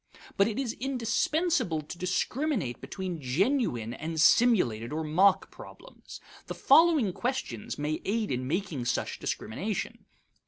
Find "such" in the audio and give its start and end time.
8.85-9.19